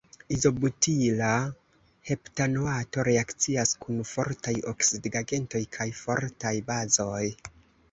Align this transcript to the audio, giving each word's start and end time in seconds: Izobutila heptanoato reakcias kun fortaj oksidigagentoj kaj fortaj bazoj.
Izobutila 0.35 1.27
heptanoato 2.09 3.05
reakcias 3.09 3.75
kun 3.85 4.01
fortaj 4.13 4.57
oksidigagentoj 4.75 5.63
kaj 5.79 5.89
fortaj 6.01 6.57
bazoj. 6.73 7.25